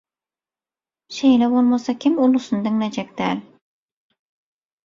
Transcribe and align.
Şeýle 1.17 1.51
bolmasa 1.51 1.95
kim 2.05 2.17
ulusyny 2.29 2.65
diňlejek 2.69 3.15
däl?! 3.23 3.47